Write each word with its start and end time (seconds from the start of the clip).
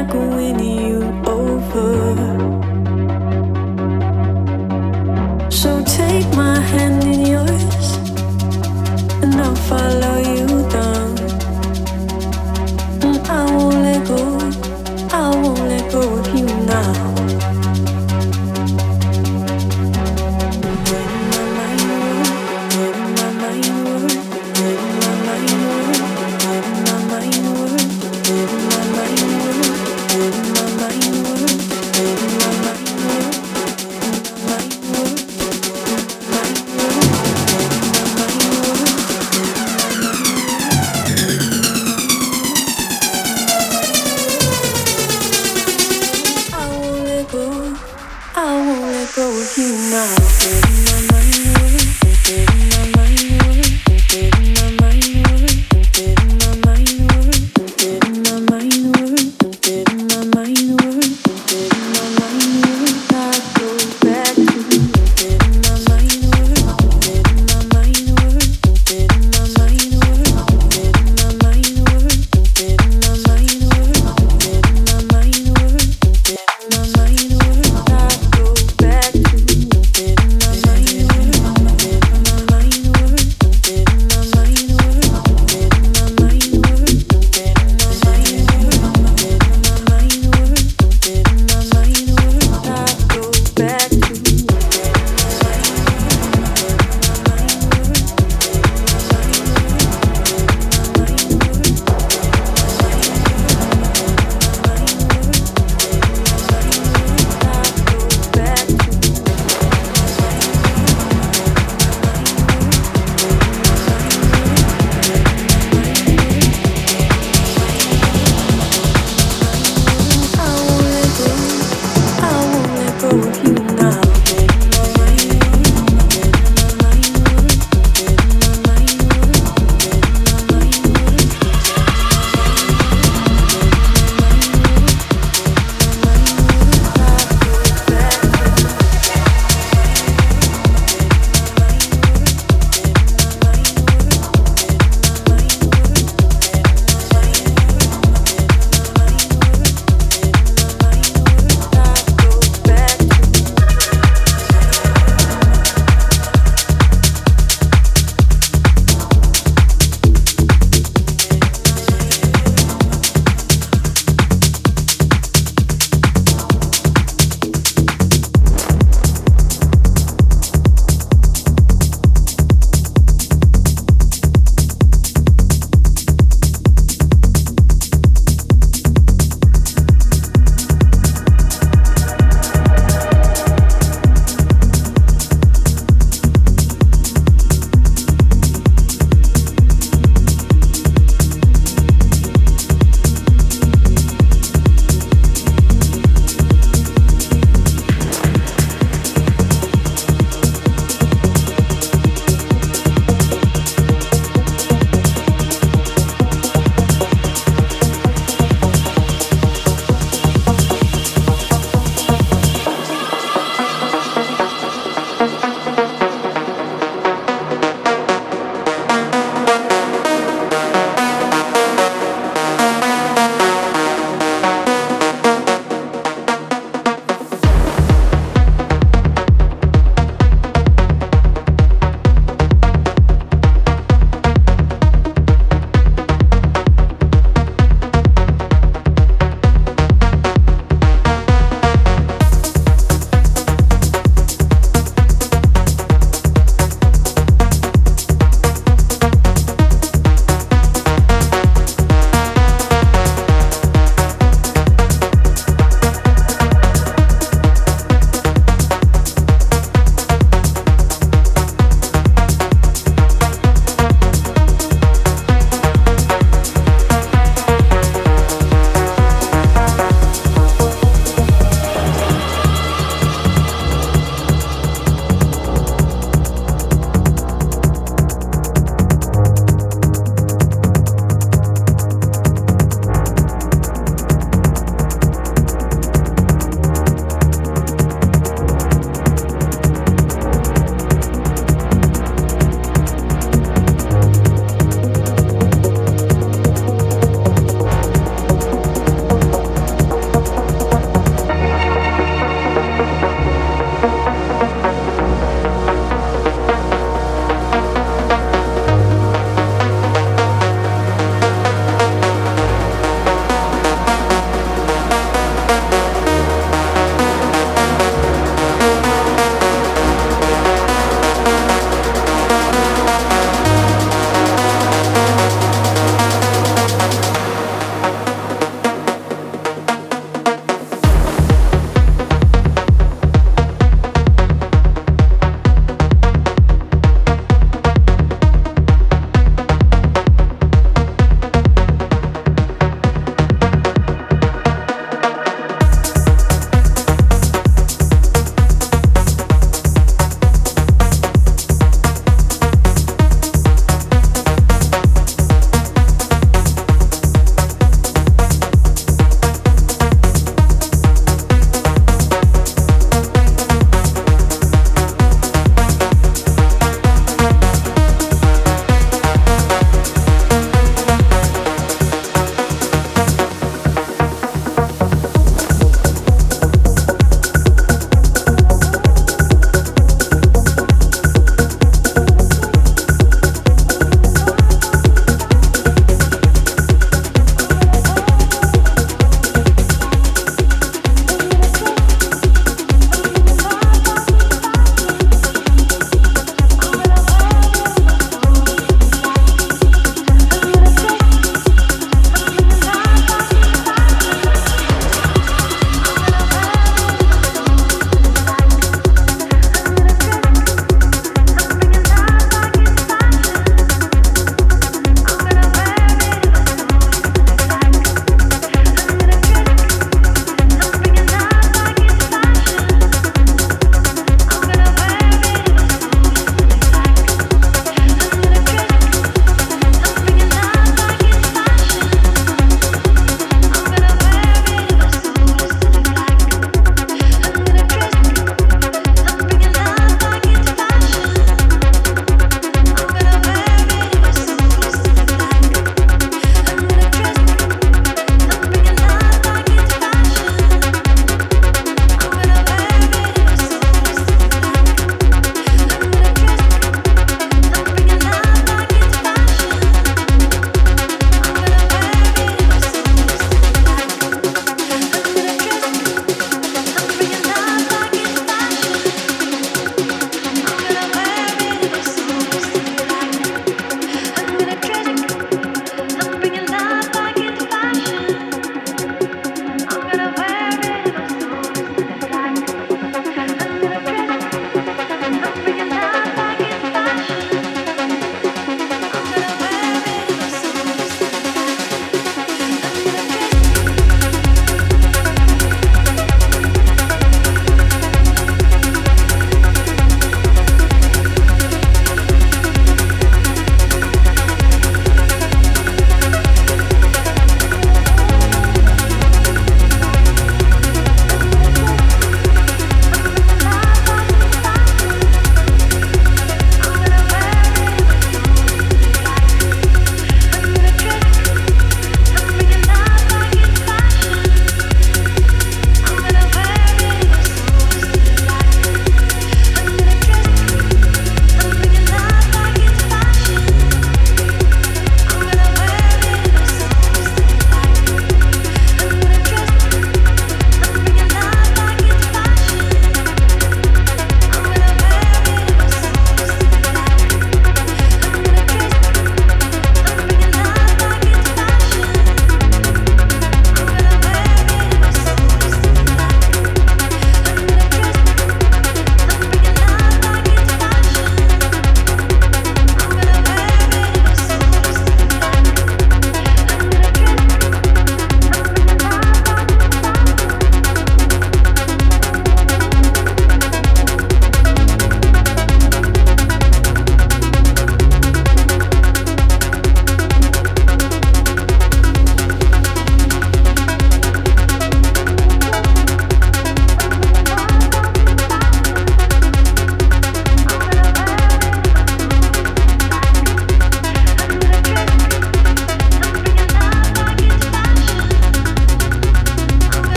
Thank 0.00 0.14
you. 0.14 0.30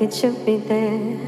Think 0.00 0.12
it 0.12 0.16
should 0.16 0.46
be 0.46 0.56
there. 0.56 1.18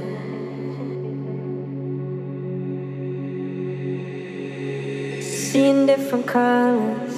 Seeing 5.20 5.86
different 5.86 6.26
colors 6.26 7.14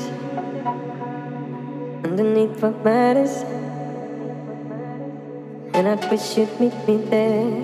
underneath 2.04 2.60
what 2.60 2.84
matters, 2.84 3.44
and 5.74 5.86
I 5.86 5.94
wish 6.10 6.36
you'd 6.36 6.60
meet 6.60 6.74
me 6.88 6.96
there. 6.96 7.63